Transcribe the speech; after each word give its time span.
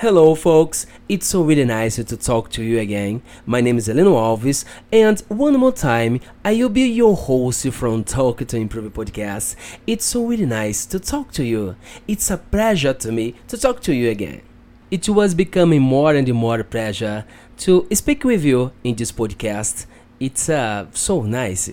Hello, 0.00 0.36
folks. 0.36 0.86
It's 1.08 1.26
so 1.26 1.42
really 1.42 1.64
nice 1.64 1.96
to 1.96 2.16
talk 2.16 2.50
to 2.50 2.62
you 2.62 2.78
again. 2.78 3.20
My 3.44 3.60
name 3.60 3.78
is 3.78 3.88
Heleno 3.88 4.14
Alves, 4.14 4.64
and 4.92 5.18
one 5.26 5.54
more 5.54 5.72
time, 5.72 6.20
I 6.44 6.54
will 6.54 6.68
be 6.68 6.82
your 6.82 7.16
host 7.16 7.66
from 7.72 8.04
Talk 8.04 8.46
to 8.46 8.56
Improve 8.56 8.92
podcast. 8.94 9.56
It's 9.88 10.04
so 10.04 10.24
really 10.24 10.46
nice 10.46 10.86
to 10.86 11.00
talk 11.00 11.32
to 11.32 11.44
you. 11.44 11.74
It's 12.06 12.30
a 12.30 12.36
pleasure 12.36 12.94
to 12.94 13.10
me 13.10 13.34
to 13.48 13.58
talk 13.58 13.80
to 13.80 13.92
you 13.92 14.08
again. 14.08 14.42
It 14.88 15.08
was 15.08 15.34
becoming 15.34 15.82
more 15.82 16.14
and 16.14 16.32
more 16.32 16.62
pleasure 16.62 17.24
to 17.56 17.88
speak 17.92 18.22
with 18.22 18.44
you 18.44 18.70
in 18.84 18.94
this 18.94 19.10
podcast. 19.10 19.86
It's 20.20 20.48
uh, 20.48 20.86
so 20.92 21.22
nice. 21.22 21.72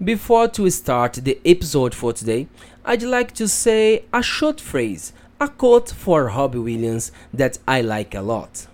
Before 0.00 0.46
to 0.46 0.70
start 0.70 1.14
the 1.14 1.40
episode 1.44 1.96
for 1.96 2.12
today, 2.12 2.46
I'd 2.84 3.02
like 3.02 3.32
to 3.32 3.48
say 3.48 4.04
a 4.12 4.22
short 4.22 4.60
phrase 4.60 5.12
a 5.38 5.48
quote 5.48 5.90
for 5.90 6.26
Robbie 6.26 6.58
Williams 6.58 7.12
that 7.32 7.58
I 7.68 7.80
like 7.82 8.14
a 8.14 8.22
lot. 8.22 8.66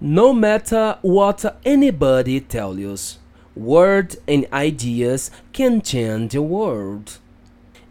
No 0.00 0.32
matter 0.32 0.98
what 1.02 1.58
anybody 1.64 2.40
tells 2.40 2.78
you, 2.78 2.96
words 3.54 4.16
and 4.26 4.46
ideas 4.52 5.30
can 5.52 5.80
change 5.80 6.32
the 6.32 6.42
world. 6.42 7.18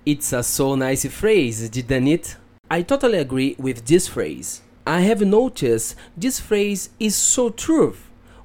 It's 0.06 0.34
a 0.34 0.44
so 0.44 0.76
nice 0.76 1.06
phrase, 1.06 1.70
didn't 1.70 2.08
it? 2.08 2.36
I 2.70 2.82
totally 2.82 3.20
agree 3.20 3.56
with 3.58 3.86
this 3.86 4.08
phrase. 4.08 4.62
I 4.86 5.02
have 5.02 5.22
noticed 5.22 5.96
this 6.18 6.40
phrase 6.42 6.90
is 7.00 7.16
so 7.16 7.50
true 7.50 7.96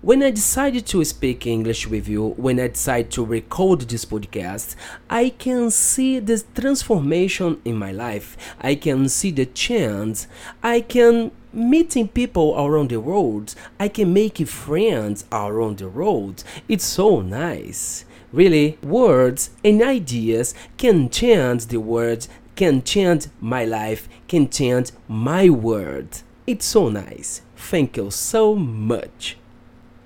when 0.00 0.22
I 0.22 0.30
decided 0.30 0.86
to 0.86 1.04
speak 1.04 1.44
English 1.44 1.88
with 1.88 2.06
you, 2.08 2.28
when 2.36 2.60
I 2.60 2.68
decided 2.68 3.10
to 3.12 3.24
record 3.24 3.80
this 3.80 4.04
podcast, 4.04 4.76
I 5.10 5.30
can 5.30 5.72
see 5.72 6.20
the 6.20 6.42
transformation 6.54 7.60
in 7.64 7.76
my 7.76 7.90
life. 7.90 8.36
I 8.60 8.76
can 8.76 9.08
see 9.08 9.32
the 9.32 9.46
change. 9.46 10.26
I 10.62 10.82
can 10.82 11.32
meeting 11.52 12.06
people 12.06 12.54
around 12.56 12.90
the 12.90 13.00
world. 13.00 13.56
I 13.80 13.88
can 13.88 14.12
make 14.12 14.38
friends 14.46 15.24
around 15.32 15.78
the 15.78 15.88
world. 15.88 16.44
It's 16.68 16.84
so 16.84 17.20
nice. 17.20 18.04
Really, 18.32 18.78
words 18.84 19.50
and 19.64 19.82
ideas 19.82 20.54
can 20.76 21.10
change 21.10 21.66
the 21.66 21.80
world, 21.80 22.28
can 22.54 22.84
change 22.84 23.26
my 23.40 23.64
life, 23.64 24.08
can 24.28 24.48
change 24.48 24.92
my 25.08 25.48
world. 25.48 26.22
It's 26.46 26.66
so 26.66 26.88
nice. 26.88 27.42
Thank 27.56 27.96
you 27.96 28.12
so 28.12 28.54
much. 28.54 29.36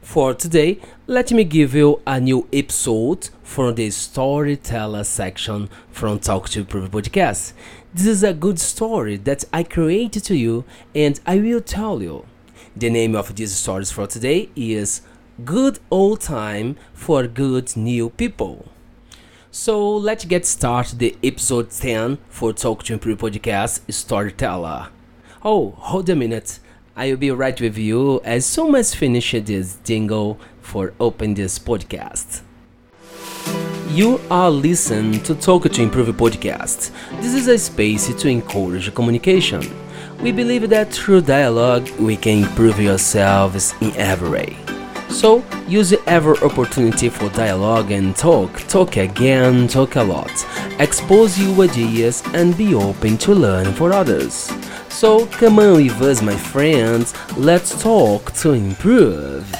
For 0.02 0.34
today, 0.34 0.80
let 1.06 1.30
me 1.30 1.44
give 1.44 1.74
you 1.74 2.02
a 2.04 2.20
new 2.20 2.48
episode 2.52 3.30
from 3.44 3.76
the 3.76 3.88
storyteller 3.90 5.04
section 5.04 5.70
from 5.92 6.18
Talk 6.18 6.48
to 6.50 6.60
Improve 6.60 6.90
podcast. 6.90 7.52
This 7.94 8.06
is 8.06 8.24
a 8.24 8.34
good 8.34 8.58
story 8.58 9.16
that 9.18 9.44
I 9.52 9.62
created 9.62 10.24
to 10.24 10.36
you 10.36 10.64
and 10.92 11.20
I 11.24 11.38
will 11.38 11.60
tell 11.60 12.02
you. 12.02 12.26
The 12.76 12.90
name 12.90 13.14
of 13.14 13.36
these 13.36 13.54
stories 13.54 13.92
for 13.92 14.08
today 14.08 14.50
is 14.56 15.02
Good 15.44 15.78
Old 15.88 16.20
Time 16.20 16.76
for 16.92 17.28
Good 17.28 17.76
New 17.76 18.10
People. 18.10 18.66
So 19.52 19.96
let's 19.96 20.24
get 20.24 20.44
started 20.44 20.98
the 20.98 21.16
episode 21.22 21.70
10 21.70 22.18
for 22.28 22.52
Talk 22.52 22.82
to 22.84 22.94
Improve 22.94 23.18
podcast 23.18 23.80
Storyteller. 23.90 24.88
Oh, 25.44 25.70
hold 25.78 26.10
a 26.10 26.16
minute. 26.16 26.58
I 26.94 27.08
will 27.08 27.16
be 27.16 27.30
right 27.30 27.58
with 27.58 27.78
you 27.78 28.20
as 28.22 28.44
soon 28.44 28.74
as 28.74 28.94
finish 28.94 29.32
this 29.32 29.78
jingle 29.82 30.38
for 30.60 30.92
open 31.00 31.32
this 31.32 31.58
podcast. 31.58 32.42
You 33.88 34.20
are 34.30 34.50
listening 34.50 35.22
to 35.22 35.34
Talk 35.34 35.70
to 35.70 35.82
Improve 35.82 36.08
podcast. 36.08 36.90
This 37.22 37.32
is 37.32 37.48
a 37.48 37.56
space 37.56 38.14
to 38.14 38.28
encourage 38.28 38.94
communication. 38.94 39.62
We 40.20 40.32
believe 40.32 40.68
that 40.68 40.92
through 40.92 41.22
dialogue 41.22 41.88
we 41.98 42.14
can 42.14 42.42
improve 42.42 42.78
yourselves 42.78 43.74
in 43.80 43.96
every 43.96 44.28
way. 44.28 44.56
So 45.08 45.42
use 45.66 45.94
every 46.06 46.36
opportunity 46.38 47.08
for 47.08 47.30
dialogue 47.30 47.90
and 47.90 48.14
talk. 48.14 48.52
Talk 48.68 48.98
again, 48.98 49.66
talk 49.66 49.96
a 49.96 50.02
lot. 50.02 50.30
Expose 50.78 51.38
your 51.38 51.64
ideas 51.64 52.22
and 52.34 52.54
be 52.54 52.74
open 52.74 53.16
to 53.18 53.32
learn 53.34 53.72
for 53.72 53.94
others. 53.94 54.52
So 54.92 55.26
come 55.26 55.58
on 55.58 55.76
with 55.76 56.00
us, 56.02 56.22
my 56.22 56.36
friends. 56.36 57.12
Let's 57.36 57.82
talk 57.82 58.30
to 58.34 58.52
improve. 58.52 59.50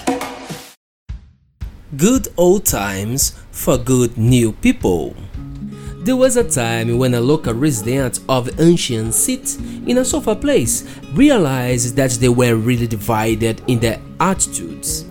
Good 1.97 2.29
old 2.37 2.65
times 2.65 3.41
for 3.51 3.77
good 3.77 4.17
new 4.17 4.53
people. 4.53 5.17
There 6.05 6.17
was 6.17 6.37
a 6.37 6.49
time 6.49 6.97
when 6.99 7.15
a 7.15 7.21
local 7.21 7.55
resident 7.55 8.21
of 8.29 8.61
ancient 8.61 9.15
city 9.15 9.83
in 9.87 9.99
a 9.99 10.05
sofa 10.05 10.37
place 10.37 10.85
realized 11.15 11.97
that 11.97 12.13
they 12.13 12.29
were 12.29 12.55
really 12.55 12.87
divided 12.87 13.63
in 13.67 13.81
their 13.81 14.01
attitudes. 14.21 15.07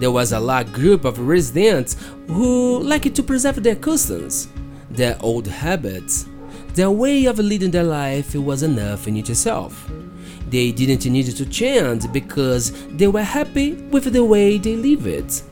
There 0.00 0.10
was 0.10 0.32
a 0.32 0.40
large 0.40 0.72
group 0.72 1.04
of 1.04 1.20
residents 1.20 1.96
who 2.26 2.80
liked 2.80 3.14
to 3.14 3.22
preserve 3.22 3.62
their 3.62 3.76
customs, 3.76 4.48
their 4.90 5.16
old 5.20 5.46
habits, 5.46 6.26
their 6.78 6.92
way 6.92 7.24
of 7.24 7.40
leading 7.40 7.72
their 7.72 7.82
life 7.82 8.36
was 8.36 8.62
enough 8.62 9.08
in 9.08 9.16
itself. 9.16 9.90
They 10.48 10.70
didn't 10.70 11.10
need 11.10 11.26
to 11.26 11.44
change 11.44 12.10
because 12.12 12.70
they 12.90 13.08
were 13.08 13.24
happy 13.24 13.72
with 13.90 14.12
the 14.12 14.24
way 14.24 14.58
they 14.58 14.76
lived. 14.76 15.42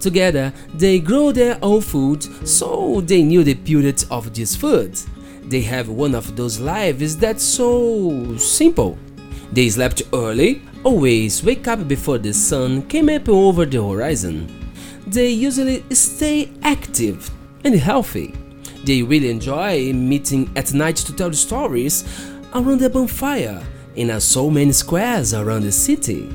Together, 0.00 0.52
they 0.74 0.98
grow 0.98 1.30
their 1.30 1.56
own 1.62 1.82
food, 1.82 2.24
so 2.44 3.00
they 3.02 3.22
knew 3.22 3.44
the 3.44 3.54
purity 3.54 4.04
of 4.10 4.34
this 4.34 4.56
food. 4.56 4.98
They 5.44 5.60
have 5.60 5.88
one 5.88 6.16
of 6.16 6.34
those 6.34 6.58
lives 6.58 7.16
that's 7.16 7.44
so 7.44 8.36
simple. 8.36 8.98
They 9.52 9.68
slept 9.68 10.02
early, 10.12 10.62
always 10.82 11.44
wake 11.44 11.68
up 11.68 11.86
before 11.86 12.18
the 12.18 12.34
sun 12.34 12.82
came 12.88 13.08
up 13.08 13.28
over 13.28 13.66
the 13.66 13.86
horizon. 13.86 14.48
They 15.06 15.28
usually 15.28 15.84
stay 15.94 16.50
active 16.64 17.30
and 17.62 17.76
healthy. 17.76 18.34
They 18.84 19.02
really 19.02 19.30
enjoy 19.30 19.92
meeting 19.92 20.50
at 20.56 20.74
night 20.74 20.96
to 20.96 21.12
tell 21.14 21.32
stories 21.32 22.04
around 22.54 22.80
the 22.80 22.90
bonfire 22.90 23.62
in 23.94 24.20
so 24.20 24.50
many 24.50 24.72
squares 24.72 25.34
around 25.34 25.62
the 25.62 25.72
city. 25.72 26.28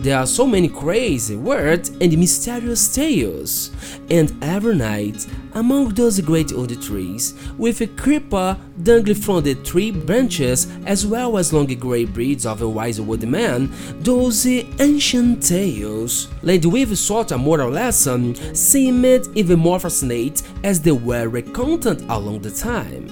There 0.00 0.16
are 0.16 0.26
so 0.26 0.46
many 0.46 0.68
crazy, 0.68 1.36
weird, 1.36 1.90
and 2.00 2.16
mysterious 2.16 2.94
tales, 2.94 3.70
and 4.08 4.32
every 4.42 4.74
night, 4.74 5.26
among 5.52 5.90
those 5.90 6.18
great 6.22 6.54
old 6.54 6.70
trees, 6.80 7.34
with 7.58 7.82
a 7.82 7.86
creeper 7.86 8.56
dangling 8.82 9.16
from 9.16 9.44
the 9.44 9.56
tree 9.56 9.90
branches, 9.90 10.68
as 10.86 11.06
well 11.06 11.36
as 11.36 11.52
long 11.52 11.66
grey 11.66 12.06
beards 12.06 12.46
of 12.46 12.62
a 12.62 12.68
wise 12.68 12.98
old 12.98 13.28
man, 13.28 13.70
those 13.98 14.46
ancient 14.46 15.42
tales, 15.42 16.28
laid 16.40 16.64
with 16.64 16.96
sort 16.96 17.30
of 17.30 17.40
moral 17.40 17.68
lesson, 17.68 18.34
seemed 18.54 19.26
even 19.34 19.58
more 19.58 19.78
fascinating 19.78 20.46
as 20.64 20.80
they 20.80 20.92
were 20.92 21.28
recounted 21.28 22.00
along 22.08 22.40
the 22.40 22.50
time. 22.50 23.06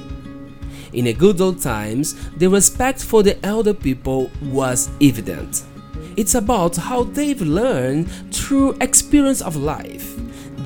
In 0.94 1.04
the 1.04 1.12
good 1.12 1.38
old 1.42 1.60
times, 1.60 2.14
the 2.38 2.48
respect 2.48 3.04
for 3.04 3.22
the 3.22 3.36
elder 3.44 3.74
people 3.74 4.30
was 4.40 4.88
evident. 5.02 5.64
It's 6.18 6.34
about 6.34 6.74
how 6.74 7.04
they've 7.04 7.40
learned 7.40 8.10
through 8.34 8.76
experience 8.80 9.40
of 9.40 9.54
life. 9.54 10.16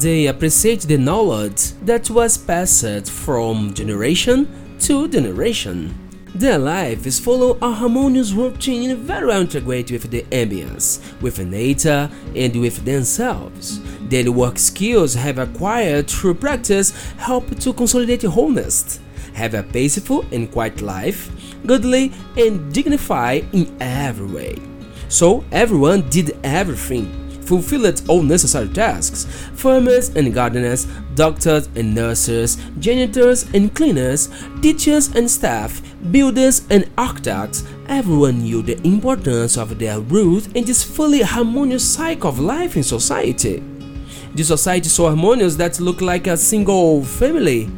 They 0.01 0.29
appreciate 0.29 0.81
the 0.81 0.97
knowledge 0.97 1.73
that 1.85 2.09
was 2.09 2.39
passed 2.39 3.11
from 3.11 3.75
generation 3.75 4.49
to 4.81 5.09
generation. 5.09 5.95
Their 6.35 6.59
life 6.59 7.07
is 7.07 7.21
follow 7.21 7.59
a 7.61 7.71
harmonious 7.71 8.33
routine 8.33 8.97
very 8.97 9.27
well 9.27 9.43
integrated 9.43 10.01
with 10.01 10.11
the 10.11 10.23
ambience, 10.31 11.03
with 11.21 11.39
nature, 11.39 12.11
and 12.35 12.59
with 12.59 12.83
themselves. 12.87 13.77
Daily 14.09 14.31
work 14.31 14.59
skills 14.59 15.13
have 15.13 15.37
acquired 15.37 16.09
through 16.09 16.37
practice 16.37 16.93
help 17.19 17.59
to 17.59 17.75
consolidate 17.75 18.23
wholeness, 18.23 19.01
have 19.35 19.53
a 19.53 19.63
peaceful 19.63 20.25
and 20.33 20.51
quiet 20.51 20.81
life, 20.81 21.31
goodly 21.67 22.11
and 22.39 22.73
dignified 22.73 23.45
in 23.53 23.77
every 23.83 24.27
way. 24.27 24.72
So 25.13 25.45
everyone 25.53 26.09
did 26.09 26.39
everything, 26.43 27.05
fulfilled 27.43 28.01
all 28.09 28.23
necessary 28.23 28.69
tasks. 28.69 29.27
Farmers 29.53 30.09
and 30.17 30.33
gardeners, 30.33 30.87
doctors 31.15 31.69
and 31.77 31.95
nurses, 31.95 32.57
janitors 32.79 33.43
and 33.53 33.75
cleaners, 33.75 34.31
teachers 34.63 35.15
and 35.15 35.31
staff, 35.31 35.83
builders 36.13 36.67
and 36.71 36.91
architects, 36.97 37.63
everyone 37.89 38.39
knew 38.39 38.63
the 38.63 38.81
importance 38.87 39.59
of 39.59 39.79
their 39.79 40.01
role 40.01 40.41
in 40.55 40.65
this 40.65 40.83
fully 40.83 41.21
harmonious 41.21 41.85
cycle 41.87 42.31
of 42.31 42.39
life 42.39 42.75
in 42.79 42.83
society. 42.83 43.63
The 44.35 44.45
society 44.45 44.89
so 44.89 45.09
harmonious 45.09 45.57
that 45.57 45.79
looked 45.79 46.01
like 46.01 46.27
a 46.27 46.39
single 46.39 47.05
family. 47.05 47.71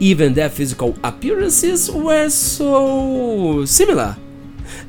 Even 0.00 0.32
their 0.32 0.48
physical 0.48 0.96
appearances 1.04 1.90
were 1.90 2.30
so 2.30 3.66
similar. 3.66 4.16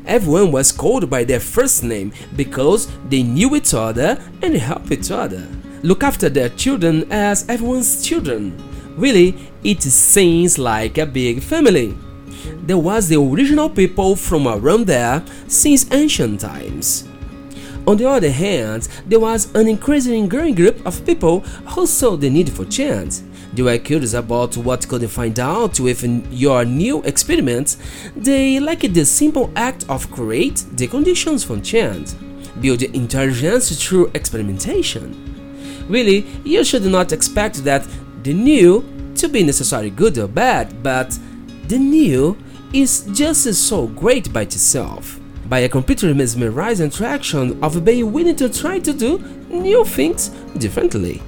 Everyone 0.06 0.52
was 0.52 0.72
called 0.72 1.10
by 1.10 1.24
their 1.24 1.40
first 1.40 1.84
name 1.84 2.12
because 2.36 2.88
they 3.10 3.24
knew 3.24 3.56
each 3.56 3.74
other 3.74 4.22
and 4.42 4.56
helped 4.56 4.92
each 4.92 5.12
other. 5.12 5.48
Look 5.82 6.04
after 6.04 6.30
their 6.30 6.50
children 6.50 7.12
as 7.12 7.48
everyone's 7.50 8.06
children. 8.06 8.58
Really, 8.98 9.36
it 9.64 9.82
seems 9.82 10.58
like 10.58 10.98
a 10.98 11.06
big 11.06 11.42
family. 11.42 11.96
there 12.66 12.78
was 12.78 13.10
the 13.10 13.20
original 13.20 13.70
people 13.70 14.16
from 14.16 14.48
around 14.48 14.88
there 14.88 15.24
since 15.48 15.92
ancient 15.92 16.40
times. 16.40 17.08
On 17.86 17.98
the 17.98 18.08
other 18.08 18.32
hand, 18.32 18.88
there 19.06 19.20
was 19.20 19.54
an 19.56 19.68
increasingly 19.68 20.28
growing 20.28 20.56
group 20.56 20.86
of 20.86 21.06
people 21.06 21.42
who 21.42 21.86
saw 21.86 22.16
the 22.16 22.30
need 22.30 22.50
for 22.52 22.64
chant. 22.66 23.22
They 23.54 23.62
were 23.62 23.78
curious 23.78 24.14
about 24.14 24.58
what 24.58 24.88
could 24.88 25.02
they 25.02 25.08
find 25.08 25.40
out 25.40 25.80
with 25.80 26.04
your 26.32 26.66
new 26.66 27.04
experiment. 27.04 27.78
They 28.16 28.60
liked 28.60 28.94
the 28.94 29.06
simple 29.06 29.52
act 29.56 29.86
of 29.90 30.10
create 30.12 30.66
the 30.74 30.88
conditions 30.88 31.44
for 31.44 31.60
chant, 31.60 32.16
build 32.62 32.82
intelligence 32.82 33.84
through 33.84 34.12
experimentation. 34.16 35.86
Really, 35.88 36.26
you 36.44 36.64
should 36.64 36.86
not 36.86 37.12
expect 37.12 37.64
that 37.64 37.88
the 38.24 38.34
new 38.34 38.84
to 39.16 39.28
be 39.28 39.44
necessarily 39.44 39.90
good 39.90 40.18
or 40.18 40.28
bad, 40.28 40.82
but 40.82 41.18
the 41.68 41.78
new 41.78 42.38
is 42.74 43.08
just 43.14 43.54
so 43.54 43.88
great 43.88 44.34
by 44.34 44.42
itself 44.42 45.20
by 45.48 45.60
a 45.60 45.70
completely 45.70 46.14
mesmerized 46.14 46.82
interaction 46.82 47.62
of 47.64 47.84
being 47.86 48.12
willing 48.12 48.36
to 48.36 48.50
try 48.50 48.80
to 48.80 48.94
do 48.94 49.20
new 49.50 49.86
things 49.86 50.30
differently. 50.58 51.22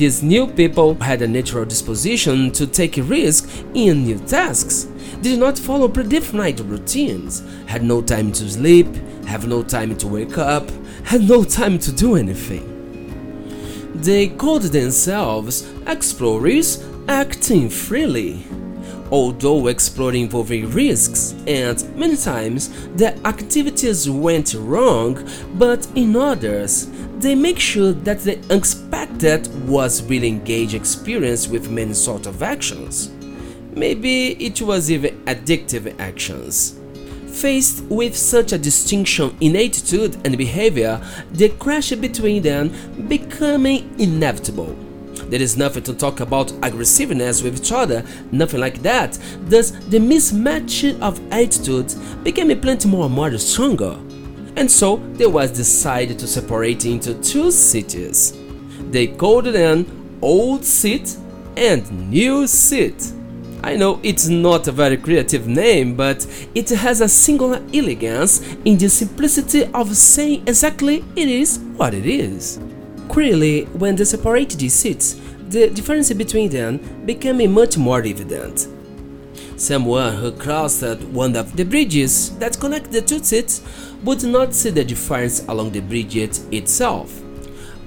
These 0.00 0.22
new 0.22 0.46
people 0.46 0.94
had 0.94 1.20
a 1.20 1.28
natural 1.28 1.66
disposition 1.66 2.52
to 2.52 2.66
take 2.66 2.96
risks 2.96 3.62
in 3.74 4.04
new 4.04 4.18
tasks, 4.18 4.84
did 5.20 5.38
not 5.38 5.58
follow 5.58 5.88
predefined 5.88 6.66
routines, 6.70 7.42
had 7.66 7.82
no 7.82 8.00
time 8.00 8.32
to 8.32 8.48
sleep, 8.48 8.86
have 9.26 9.46
no 9.46 9.62
time 9.62 9.94
to 9.98 10.08
wake 10.08 10.38
up, 10.38 10.70
had 11.04 11.28
no 11.28 11.44
time 11.44 11.78
to 11.80 11.92
do 11.92 12.16
anything. 12.16 12.64
They 13.94 14.28
called 14.28 14.62
themselves 14.62 15.70
explorers 15.86 16.82
acting 17.06 17.68
freely 17.68 18.46
although 19.10 19.66
exploring 19.66 20.22
involving 20.22 20.70
risks, 20.70 21.34
and 21.46 21.96
many 21.96 22.16
times 22.16 22.68
the 22.96 23.16
activities 23.26 24.08
went 24.08 24.54
wrong, 24.54 25.28
but 25.54 25.86
in 25.94 26.16
others, 26.16 26.88
they 27.18 27.34
make 27.34 27.58
sure 27.58 27.92
that 27.92 28.20
the 28.20 28.38
unexpected 28.50 29.68
was 29.68 30.02
really 30.04 30.28
engaged 30.28 30.74
experience 30.74 31.48
with 31.48 31.70
many 31.70 31.92
sort 31.92 32.26
of 32.26 32.42
actions. 32.42 33.10
Maybe 33.74 34.32
it 34.44 34.60
was 34.62 34.90
even 34.90 35.18
addictive 35.24 35.98
actions. 36.00 36.78
Faced 37.26 37.84
with 37.84 38.16
such 38.16 38.52
a 38.52 38.58
distinction 38.58 39.36
in 39.40 39.54
attitude 39.56 40.16
and 40.24 40.36
behavior, 40.36 41.00
the 41.32 41.48
clash 41.50 41.90
between 41.90 42.42
them 42.42 42.72
becoming 43.08 43.94
inevitable. 43.98 44.76
There 45.30 45.40
is 45.40 45.56
nothing 45.56 45.84
to 45.84 45.94
talk 45.94 46.18
about 46.18 46.52
aggressiveness 46.62 47.42
with 47.42 47.60
each 47.60 47.70
other, 47.70 48.04
nothing 48.32 48.58
like 48.58 48.82
that. 48.82 49.16
Thus, 49.42 49.70
the 49.70 49.98
mismatch 49.98 51.00
of 51.00 51.20
attitudes 51.32 51.94
became 52.24 52.50
a 52.50 52.56
plenty 52.56 52.88
more 52.88 53.06
and 53.06 53.14
more 53.14 53.38
stronger. 53.38 53.96
And 54.56 54.68
so, 54.68 54.96
they 55.14 55.26
was 55.26 55.52
decided 55.52 56.18
to 56.18 56.26
separate 56.26 56.84
into 56.84 57.14
two 57.22 57.52
cities. 57.52 58.36
They 58.90 59.06
called 59.06 59.44
them 59.44 60.18
Old 60.20 60.64
Seat 60.64 61.16
and 61.56 62.10
New 62.10 62.48
Seat. 62.48 63.12
I 63.62 63.76
know 63.76 64.00
it's 64.02 64.26
not 64.26 64.66
a 64.66 64.72
very 64.72 64.96
creative 64.96 65.46
name, 65.46 65.94
but 65.94 66.26
it 66.54 66.70
has 66.70 67.00
a 67.00 67.08
singular 67.08 67.62
elegance 67.72 68.40
in 68.64 68.78
the 68.78 68.88
simplicity 68.88 69.64
of 69.66 69.96
saying 69.96 70.42
exactly 70.46 71.04
it 71.14 71.28
is 71.28 71.58
what 71.76 71.94
it 71.94 72.06
is. 72.06 72.58
Clearly, 73.10 73.64
when 73.64 73.96
they 73.96 74.04
separated 74.04 74.60
these 74.60 74.74
seats, 74.74 75.20
the 75.48 75.68
difference 75.68 76.12
between 76.12 76.48
them 76.48 76.78
became 77.04 77.52
much 77.52 77.76
more 77.76 78.02
evident. 78.04 78.68
Someone 79.56 80.14
who 80.14 80.30
crossed 80.30 81.00
one 81.10 81.34
of 81.34 81.56
the 81.56 81.64
bridges 81.64 82.30
that 82.38 82.58
connect 82.60 82.92
the 82.92 83.02
two 83.02 83.18
seats 83.18 83.62
would 84.04 84.22
not 84.22 84.54
see 84.54 84.70
the 84.70 84.84
difference 84.84 85.44
along 85.48 85.72
the 85.72 85.80
bridge 85.80 86.16
itself. 86.16 87.20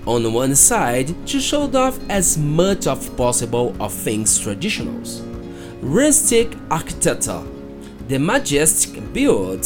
On 0.05 0.33
one 0.33 0.55
side, 0.55 1.15
she 1.25 1.39
showed 1.39 1.73
off 1.73 1.97
as 2.09 2.37
much 2.37 2.85
as 2.85 3.09
possible 3.11 3.73
of 3.79 3.93
things 3.93 4.37
traditionals. 4.37 5.21
Rustic 5.81 6.53
architecture, 6.69 7.43
the 8.09 8.19
majestic 8.19 9.13
build, 9.13 9.65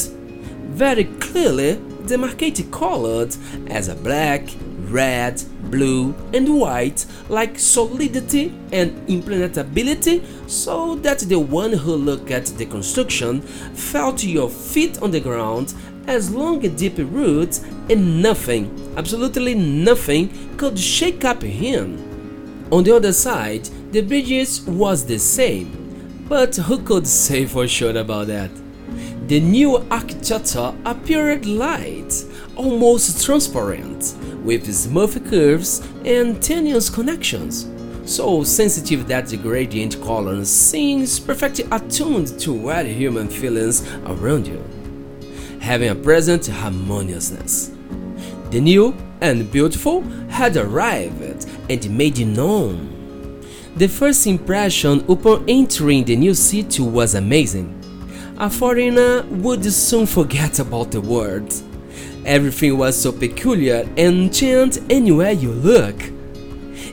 very 0.70 1.06
clearly 1.06 1.82
demarcated 2.06 2.72
colored 2.72 3.36
as 3.68 3.88
a 3.88 3.96
black, 3.96 4.44
red, 4.90 5.42
blue, 5.70 6.16
and 6.34 6.60
white 6.60 7.06
like 7.30 7.60
solidity 7.60 8.54
and 8.72 8.92
impenetrability 9.10 10.24
so 10.48 10.96
that 10.96 11.20
the 11.20 11.40
one 11.40 11.74
who 11.74 11.96
looked 11.96 12.32
at 12.32 12.46
the 12.46 12.66
construction 12.66 13.42
felt 13.42 14.24
your 14.24 14.50
feet 14.50 15.02
on 15.02 15.12
the 15.12 15.20
ground 15.20 15.74
as 16.08 16.34
long 16.34 16.60
deep 16.60 16.98
roots 16.98 17.64
and 17.90 18.22
nothing, 18.22 18.94
absolutely 18.98 19.54
nothing, 19.56 20.30
could 20.58 20.80
shake 20.80 21.26
up 21.26 21.42
him. 21.42 22.04
On 22.72 22.84
the 22.84 22.96
other 22.96 23.14
side, 23.14 23.66
the 23.92 24.02
bridges 24.02 24.62
was 24.62 25.06
the 25.06 25.20
same, 25.20 26.26
but 26.28 26.56
who 26.56 26.80
could 26.80 27.08
say 27.08 27.46
for 27.46 27.68
sure 27.68 27.96
about 27.96 28.28
that? 28.28 28.52
The 29.28 29.40
new 29.42 29.78
architecture 29.92 30.74
appeared 30.86 31.46
light, 31.46 32.14
almost 32.56 33.26
transparent, 33.26 34.16
with 34.48 34.74
smooth 34.74 35.30
curves 35.30 35.86
and 36.06 36.42
tenuous 36.42 36.90
connections, 36.90 37.70
so 38.06 38.46
sensitive 38.46 39.06
that 39.06 39.28
the 39.28 39.36
gradient 39.36 40.02
color 40.02 40.46
seems 40.46 41.20
perfectly 41.20 41.66
attuned 41.70 42.40
to 42.40 42.54
what 42.54 42.86
human 42.86 43.28
feelings 43.28 43.86
around 44.06 44.48
you, 44.48 44.64
having 45.60 45.90
a 45.90 45.96
present 45.96 46.48
harmoniousness. 46.48 47.72
The 48.50 48.62
new 48.62 48.96
and 49.20 49.52
beautiful 49.52 50.02
had 50.30 50.56
arrived 50.56 51.46
and 51.70 51.98
made 51.98 52.26
known. 52.26 53.44
The 53.76 53.88
first 53.88 54.26
impression 54.28 55.04
upon 55.10 55.44
entering 55.50 56.06
the 56.06 56.16
new 56.16 56.34
city 56.34 56.82
was 56.82 57.16
amazing. 57.16 57.74
A 58.38 58.50
foreigner 58.50 59.24
would 59.24 59.66
soon 59.66 60.06
forget 60.06 60.60
about 60.60 60.92
the 60.92 61.02
world 61.02 61.52
Everything 62.28 62.78
was 62.78 63.02
so 63.02 63.14
peculiar 63.14 63.88
and 63.96 64.34
chant 64.34 64.80
anywhere 64.90 65.32
you 65.32 65.54
look. 65.54 65.96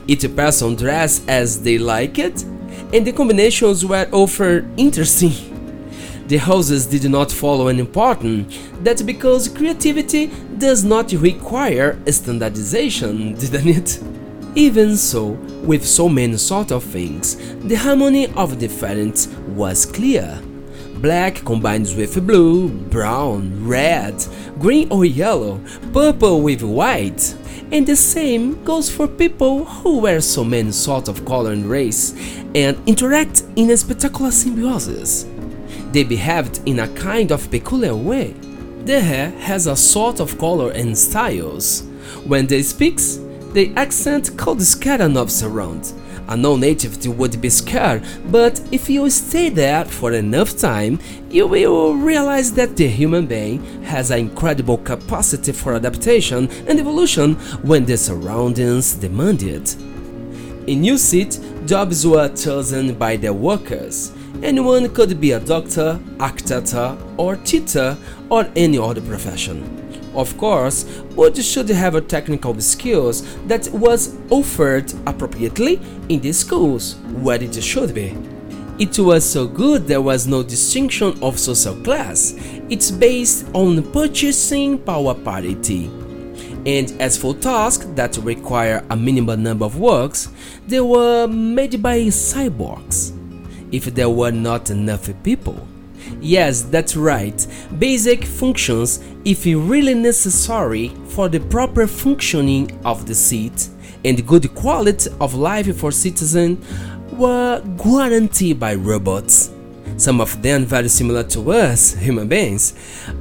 Each 0.07 0.33
person 0.33 0.75
dressed 0.75 1.27
as 1.27 1.61
they 1.61 1.77
like 1.77 2.17
it, 2.19 2.41
and 2.93 3.05
the 3.05 3.11
combinations 3.11 3.85
were 3.85 4.07
often 4.13 4.73
interesting. 4.77 5.33
The 6.29 6.37
houses 6.37 6.85
did 6.85 7.09
not 7.11 7.33
follow 7.33 7.67
an 7.67 7.85
pattern, 7.85 8.49
that 8.83 9.05
because 9.05 9.49
creativity 9.49 10.27
does 10.57 10.85
not 10.85 11.11
require 11.11 11.99
standardization, 12.09 13.33
didn't 13.39 13.67
it? 13.67 13.99
Even 14.55 14.95
so, 14.95 15.31
with 15.65 15.85
so 15.85 16.07
many 16.07 16.37
sort 16.37 16.71
of 16.71 16.81
things, 16.81 17.35
the 17.67 17.75
harmony 17.75 18.27
of 18.35 18.51
the 18.51 18.67
different 18.69 19.27
was 19.49 19.85
clear. 19.85 20.41
Black 21.01 21.35
combines 21.43 21.93
with 21.93 22.25
blue, 22.25 22.69
brown, 22.69 23.67
red, 23.67 24.15
green 24.59 24.89
or 24.91 25.03
yellow, 25.03 25.59
purple 25.91 26.41
with 26.41 26.63
white. 26.63 27.35
And 27.71 27.85
the 27.85 27.95
same 27.95 28.63
goes 28.63 28.89
for 28.89 29.07
people 29.07 29.65
who 29.65 29.99
wear 29.99 30.21
so 30.21 30.43
many 30.43 30.71
sorts 30.71 31.09
of 31.09 31.25
color 31.25 31.51
and 31.51 31.65
race 31.65 32.13
and 32.55 32.77
interact 32.87 33.43
in 33.55 33.71
a 33.71 33.77
spectacular 33.77 34.31
symbiosis. 34.31 35.25
They 35.91 36.03
behaved 36.03 36.61
in 36.65 36.79
a 36.79 36.87
kind 36.89 37.31
of 37.31 37.49
peculiar 37.51 37.95
way. 37.95 38.33
Their 38.85 39.01
hair 39.01 39.31
has 39.31 39.67
a 39.67 39.75
sort 39.75 40.19
of 40.19 40.37
color 40.37 40.71
and 40.71 40.97
styles. 40.97 41.81
When 42.25 42.47
they 42.47 42.63
speak, 42.63 42.97
the 43.53 43.73
accent 43.75 44.37
could 44.37 44.61
scare 44.61 45.09
nerves 45.09 45.43
around 45.43 45.91
a 46.27 46.35
non-native 46.35 47.05
would 47.17 47.39
be 47.41 47.49
scared, 47.49 48.03
but 48.31 48.59
if 48.71 48.89
you 48.89 49.09
stay 49.09 49.49
there 49.49 49.85
for 49.85 50.13
enough 50.13 50.57
time, 50.57 50.99
you 51.29 51.47
will 51.47 51.95
realize 51.95 52.53
that 52.53 52.75
the 52.75 52.87
human 52.87 53.25
being 53.25 53.63
has 53.83 54.11
an 54.11 54.19
incredible 54.19 54.77
capacity 54.77 55.51
for 55.51 55.75
adaptation 55.75 56.49
and 56.67 56.79
evolution 56.79 57.35
when 57.61 57.85
the 57.85 57.97
surroundings 57.97 58.95
demand 58.95 59.43
it. 59.43 59.75
In 60.67 60.81
New 60.81 60.97
Seat, 60.97 61.39
jobs 61.65 62.07
were 62.07 62.29
chosen 62.29 62.95
by 62.95 63.17
the 63.17 63.31
workers. 63.31 64.11
Anyone 64.41 64.93
could 64.93 65.21
be 65.21 65.31
a 65.31 65.39
doctor, 65.39 65.99
architect, 66.19 66.73
or 67.17 67.35
teacher, 67.37 67.97
or 68.29 68.47
any 68.55 68.77
other 68.77 69.01
profession. 69.01 69.84
Of 70.15 70.37
course, 70.37 70.83
but 71.15 71.37
should 71.37 71.69
have 71.69 71.95
a 71.95 72.01
technical 72.01 72.59
skills 72.61 73.23
that 73.47 73.69
was 73.71 74.15
offered 74.29 74.93
appropriately 75.05 75.79
in 76.09 76.21
the 76.21 76.31
schools 76.31 76.95
where 77.21 77.41
it 77.41 77.61
should 77.61 77.93
be. 77.93 78.15
It 78.79 78.97
was 78.99 79.23
so 79.23 79.47
good 79.47 79.87
there 79.87 80.01
was 80.01 80.27
no 80.27 80.43
distinction 80.43 81.17
of 81.21 81.39
social 81.39 81.75
class. 81.75 82.33
It's 82.69 82.91
based 82.91 83.45
on 83.53 83.83
purchasing 83.91 84.77
power 84.79 85.13
parity. 85.13 85.89
And 86.65 86.91
as 86.99 87.17
for 87.17 87.35
tasks 87.35 87.85
that 87.95 88.17
require 88.17 88.83
a 88.89 88.95
minimal 88.95 89.37
number 89.37 89.65
of 89.65 89.79
works, 89.79 90.29
they 90.67 90.81
were 90.81 91.27
made 91.27 91.81
by 91.81 91.99
cyborgs. 92.07 93.13
if 93.71 93.85
there 93.93 94.09
were 94.09 94.31
not 94.31 94.69
enough 94.69 95.09
people. 95.23 95.67
Yes, 96.21 96.61
that's 96.61 96.95
right. 96.95 97.45
Basic 97.77 98.23
functions, 98.23 98.99
if 99.25 99.45
really 99.45 99.95
necessary 99.95 100.89
for 101.07 101.27
the 101.27 101.39
proper 101.39 101.87
functioning 101.87 102.79
of 102.85 103.07
the 103.07 103.15
seat 103.15 103.69
and 104.03 104.25
good 104.27 104.53
quality 104.53 105.09
of 105.19 105.33
life 105.33 105.75
for 105.77 105.91
citizens, 105.91 106.63
were 107.11 107.59
guaranteed 107.83 108.59
by 108.59 108.75
robots. 108.75 109.51
Some 109.97 110.21
of 110.21 110.39
them 110.43 110.65
very 110.65 110.89
similar 110.89 111.23
to 111.23 111.51
us, 111.51 111.95
human 111.95 112.27
beings, 112.27 112.75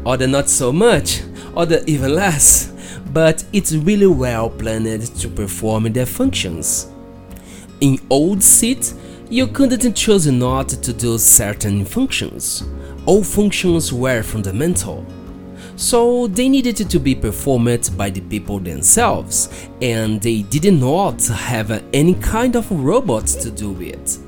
other 0.04 0.26
not 0.26 0.50
so 0.50 0.72
much, 0.72 1.22
other 1.56 1.80
even 1.86 2.14
less, 2.14 2.70
but 3.12 3.42
it's 3.54 3.72
really 3.72 4.06
well 4.06 4.50
planned 4.50 5.06
to 5.16 5.28
perform 5.28 5.84
their 5.92 6.06
functions. 6.06 6.88
In 7.80 7.98
old 8.10 8.42
seat, 8.42 8.92
you 9.30 9.46
couldn't 9.46 9.94
choose 9.94 10.26
not 10.26 10.68
to 10.68 10.92
do 10.92 11.16
certain 11.16 11.84
functions. 11.84 12.62
All 13.06 13.24
functions 13.24 13.92
were 13.92 14.22
fundamental. 14.22 15.06
So 15.76 16.28
they 16.28 16.48
needed 16.48 16.76
to 16.76 16.98
be 17.00 17.14
performed 17.14 17.90
by 17.96 18.10
the 18.10 18.20
people 18.20 18.60
themselves, 18.60 19.68
and 19.82 20.20
they 20.20 20.42
did 20.42 20.72
not 20.72 21.24
have 21.26 21.82
any 21.92 22.14
kind 22.14 22.54
of 22.54 22.70
robots 22.70 23.34
to 23.36 23.50
do 23.50 23.80
it. 23.80 24.18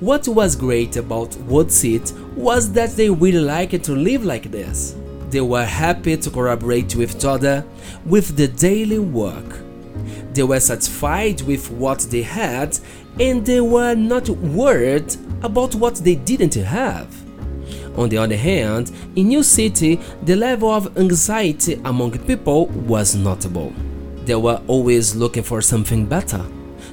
What 0.00 0.26
was 0.26 0.56
great 0.56 0.96
about 0.96 1.36
Wood 1.42 1.70
Seat 1.70 2.12
was 2.34 2.72
that 2.72 2.90
they 2.96 3.08
really 3.08 3.40
liked 3.40 3.84
to 3.84 3.92
live 3.92 4.24
like 4.24 4.50
this. 4.50 4.96
They 5.30 5.40
were 5.40 5.64
happy 5.64 6.16
to 6.16 6.30
collaborate 6.30 6.96
with 6.96 7.14
each 7.16 7.24
other 7.24 7.64
with 8.04 8.36
the 8.36 8.48
daily 8.48 8.98
work. 8.98 9.60
They 10.34 10.42
were 10.42 10.58
satisfied 10.58 11.42
with 11.42 11.70
what 11.70 12.00
they 12.10 12.22
had 12.22 12.76
and 13.20 13.46
they 13.46 13.60
were 13.60 13.94
not 13.94 14.28
worried 14.28 15.14
about 15.42 15.76
what 15.76 15.96
they 15.96 16.16
didn't 16.16 16.54
have. 16.54 17.21
On 17.96 18.08
the 18.08 18.18
other 18.18 18.36
hand, 18.36 18.90
in 19.16 19.28
New 19.28 19.42
City, 19.42 20.00
the 20.22 20.36
level 20.36 20.70
of 20.70 20.96
anxiety 20.96 21.80
among 21.84 22.18
people 22.26 22.66
was 22.66 23.14
notable. 23.14 23.72
They 24.24 24.34
were 24.34 24.62
always 24.66 25.14
looking 25.14 25.42
for 25.42 25.60
something 25.60 26.06
better, 26.06 26.44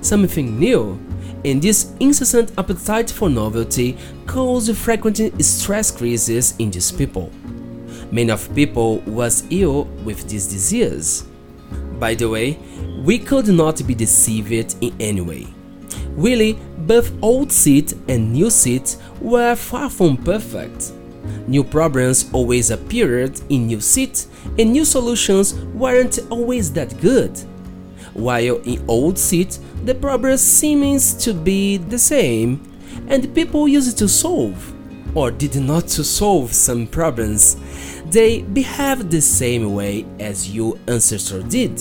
something 0.02 0.60
new, 0.60 1.00
and 1.46 1.62
this 1.62 1.94
incessant 2.00 2.52
appetite 2.58 3.10
for 3.10 3.30
novelty 3.30 3.98
caused 4.26 4.76
frequent 4.76 5.22
stress 5.44 5.90
crises 5.90 6.54
in 6.60 6.70
these 6.70 6.92
people. 6.92 7.32
Many 8.12 8.32
of 8.32 8.54
people 8.54 8.98
was 9.00 9.46
ill 9.50 9.86
with 10.04 10.28
this 10.30 10.48
disease. 10.48 11.26
By 12.00 12.16
the 12.16 12.28
way, 12.28 12.58
we 13.04 13.20
could 13.20 13.48
not 13.48 13.86
be 13.86 13.96
deceived 13.96 14.76
in 14.82 14.94
any 15.00 15.22
way. 15.22 15.48
Really, 16.10 16.54
both 16.80 17.12
old 17.22 17.52
seat 17.52 17.94
and 18.08 18.34
new 18.34 18.50
seat 18.50 18.98
were 19.22 19.56
far 19.56 19.90
from 19.90 20.18
perfect. 20.18 20.92
New 21.48 21.64
problems 21.64 22.30
always 22.34 22.72
appeared 22.72 23.40
in 23.50 23.68
new 23.68 23.82
seat, 23.82 24.28
and 24.58 24.72
new 24.72 24.86
solutions 24.86 25.56
weren't 25.74 26.20
always 26.30 26.72
that 26.74 27.00
good. 27.02 27.38
While 28.14 28.58
in 28.62 28.84
old 28.88 29.18
seat, 29.18 29.60
the 29.86 29.96
problems 29.96 30.42
seems 30.42 31.14
to 31.24 31.34
be 31.34 31.78
the 31.78 32.00
same, 32.00 32.62
and 33.08 33.34
people 33.34 33.68
used 33.68 33.98
to 34.00 34.08
solve, 34.08 34.74
or 35.16 35.32
did 35.32 35.56
not 35.56 35.88
to 35.90 36.04
solve 36.04 36.54
some 36.54 36.88
problems. 36.88 37.58
They 38.10 38.42
behave 38.42 39.10
the 39.10 39.22
same 39.22 39.74
way 39.74 40.06
as 40.20 40.54
your 40.54 40.78
ancestor 40.88 41.44
did. 41.44 41.80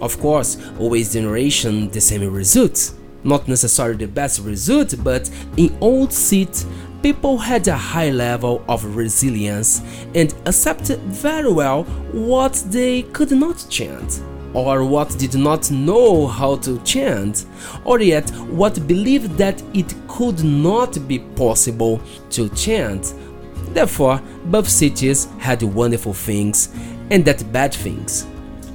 Of 0.00 0.18
course, 0.18 0.58
always 0.78 1.12
generation 1.12 1.90
the 1.90 2.00
same 2.00 2.30
result. 2.32 2.92
Not 3.22 3.48
necessarily 3.48 3.96
the 3.96 4.08
best 4.08 4.40
result, 4.40 4.94
but 5.02 5.30
in 5.56 5.76
old 5.80 6.12
seat, 6.12 6.64
people 7.02 7.38
had 7.38 7.66
a 7.68 7.76
high 7.76 8.10
level 8.10 8.64
of 8.68 8.96
resilience 8.96 9.82
and 10.14 10.34
accepted 10.46 11.00
very 11.00 11.52
well 11.52 11.84
what 12.12 12.54
they 12.66 13.02
could 13.02 13.30
not 13.32 13.64
chant, 13.68 14.22
or 14.54 14.84
what 14.84 15.16
did 15.18 15.34
not 15.34 15.70
know 15.70 16.26
how 16.26 16.56
to 16.56 16.78
chant, 16.80 17.46
or 17.84 18.00
yet 18.00 18.30
what 18.48 18.86
believed 18.86 19.36
that 19.36 19.62
it 19.74 19.94
could 20.08 20.42
not 20.42 21.06
be 21.06 21.18
possible 21.18 22.00
to 22.30 22.48
chant. 22.50 23.14
Therefore, 23.72 24.20
both 24.46 24.68
cities 24.68 25.28
had 25.38 25.62
wonderful 25.62 26.12
things 26.14 26.70
and 27.10 27.24
that 27.24 27.52
bad 27.52 27.72
things. 27.72 28.26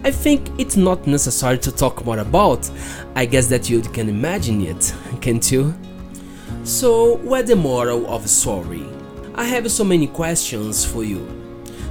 I 0.03 0.11
think 0.11 0.51
it's 0.59 0.77
not 0.77 1.07
necessary 1.07 1.57
to 1.57 1.71
talk 1.71 2.05
more 2.05 2.19
about. 2.19 2.69
I 3.17 3.25
guess 3.25 3.47
that 3.47 3.69
you 3.69 3.79
can 3.81 4.09
imagine 4.09 4.61
it, 4.61 4.93
can't 5.21 5.49
you? 5.49 5.73
So, 6.65 7.15
what's 7.17 7.47
the 7.47 7.55
moral 7.55 8.05
of 8.07 8.23
the 8.23 8.27
story? 8.27 8.85
I 9.35 9.45
have 9.45 9.71
so 9.71 9.85
many 9.85 10.07
questions 10.07 10.83
for 10.83 11.05
you. 11.05 11.25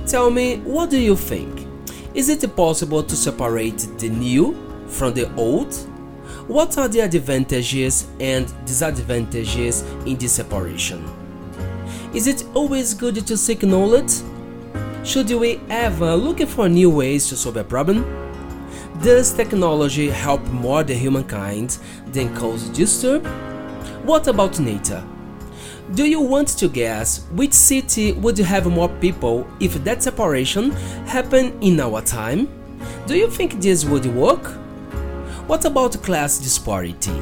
Tell 0.07 0.31
me, 0.31 0.59
what 0.59 0.91
do 0.91 0.99
you 0.99 1.17
think? 1.17 1.67
Is 2.13 2.29
it 2.29 2.55
possible 2.55 3.03
to 3.03 3.17
separate 3.17 3.79
the 3.97 4.11
new 4.11 4.55
from 4.87 5.15
the 5.15 5.35
old? 5.37 5.75
What 6.47 6.77
are 6.77 6.89
the 6.89 7.01
advantages 7.01 8.07
and 8.21 8.47
disadvantages 8.67 9.81
in 10.05 10.19
this 10.19 10.35
separation? 10.35 11.03
Is 12.13 12.27
it 12.27 12.45
always 12.53 12.93
good 12.93 13.27
to 13.27 13.37
seek 13.39 13.63
knowledge? 13.63 14.13
Should 15.05 15.31
we 15.31 15.59
ever 15.71 16.15
look 16.17 16.41
for 16.49 16.69
new 16.69 16.91
ways 16.91 17.31
to 17.31 17.37
solve 17.37 17.57
a 17.57 17.65
problem? 17.65 18.24
Does 19.03 19.35
technology 19.35 20.09
help 20.09 20.41
more 20.47 20.85
the 20.85 20.95
humankind 20.95 21.79
than 22.07 22.35
cause 22.35 22.69
disturb? 22.71 23.27
What 24.05 24.29
about 24.29 24.61
nature? 24.61 25.05
Do 25.95 26.07
you 26.07 26.21
want 26.21 26.49
to 26.59 26.69
guess 26.69 27.27
which 27.33 27.53
city 27.53 28.13
would 28.13 28.39
have 28.39 28.67
more 28.67 28.89
people 28.89 29.47
if 29.61 29.83
that 29.85 30.03
separation 30.03 30.71
happened 31.07 31.63
in 31.63 31.81
our 31.81 32.01
time? 32.03 32.49
Do 33.07 33.17
you 33.17 33.29
think 33.29 33.61
this 33.61 33.85
would 33.85 34.07
work? 34.07 34.47
What 35.49 35.65
about 35.65 36.03
class 36.03 36.39
disparity? 36.39 37.13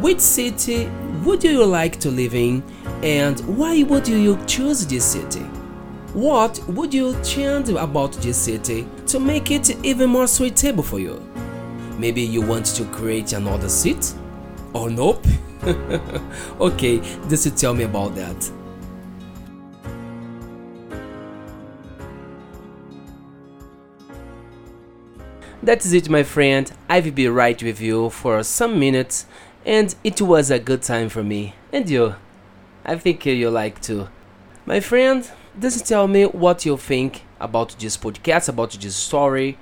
Which 0.00 0.20
city 0.20 0.90
would 1.24 1.44
you 1.44 1.64
like 1.64 2.00
to 2.00 2.10
live 2.10 2.34
in 2.34 2.62
and 3.02 3.40
why 3.56 3.84
would 3.84 4.08
you 4.08 4.36
choose 4.46 4.84
this 4.84 5.04
city? 5.04 5.44
What 6.12 6.58
would 6.68 6.92
you 6.92 7.16
change 7.22 7.68
about 7.68 8.12
this 8.14 8.36
city 8.36 8.86
to 9.10 9.18
make 9.18 9.50
it 9.50 9.70
even 9.84 10.08
more 10.08 10.28
suitable 10.28 10.84
for 10.84 11.00
you? 11.00 11.20
Maybe 11.98 12.22
you 12.22 12.40
want 12.40 12.66
to 12.66 12.84
create 12.86 13.32
another 13.32 13.68
seat? 13.68 14.14
Or 14.72 14.88
nope? 14.88 15.26
okay, 16.60 17.00
just 17.28 17.58
tell 17.58 17.74
me 17.74 17.84
about 17.84 18.14
that. 18.14 18.50
That's 25.62 25.92
it, 25.92 26.08
my 26.08 26.22
friend. 26.22 26.72
I 26.88 27.00
will 27.00 27.10
be 27.10 27.28
right 27.28 27.60
with 27.62 27.80
you 27.80 28.10
for 28.10 28.42
some 28.44 28.78
minutes, 28.78 29.26
and 29.66 29.94
it 30.04 30.22
was 30.22 30.50
a 30.50 30.58
good 30.58 30.82
time 30.82 31.08
for 31.08 31.22
me. 31.22 31.54
And 31.72 31.90
you? 31.90 32.14
I 32.84 32.96
think 32.96 33.26
you 33.26 33.50
like 33.50 33.82
too. 33.82 34.08
My 34.64 34.80
friend, 34.80 35.28
just 35.58 35.86
tell 35.86 36.06
me 36.06 36.24
what 36.24 36.64
you 36.64 36.76
think 36.76 37.24
about 37.40 37.76
this 37.78 37.96
podcast, 37.96 38.48
about 38.48 38.72
this 38.72 38.96
story. 38.96 39.58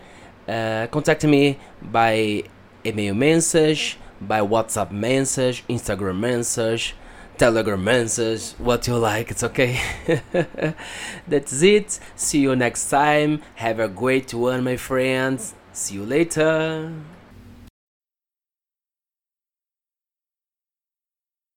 Uh, 0.47 0.87
contact 0.91 1.25
me 1.25 1.59
by 1.83 2.43
email 2.85 3.15
message, 3.15 3.99
by 4.21 4.41
WhatsApp 4.41 4.91
message, 4.91 5.65
Instagram 5.69 6.19
message, 6.19 6.95
Telegram 7.37 7.83
message, 7.83 8.51
what 8.59 8.87
you 8.89 8.97
like, 8.97 9.31
it's 9.31 9.45
okay. 9.45 9.81
That's 11.29 11.63
it. 11.63 12.01
See 12.17 12.41
you 12.41 12.57
next 12.57 12.91
time. 12.91 13.43
Have 13.57 13.79
a 13.79 13.89
great 13.89 14.35
one, 14.35 14.65
my 14.65 14.77
friends. 14.77 15.55
See 15.73 15.95
you 15.95 16.05
later. 16.05 17.18